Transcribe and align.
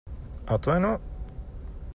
Atvaino? 0.55 0.95